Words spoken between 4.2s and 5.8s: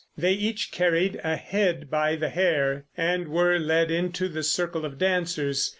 the circle of dancers.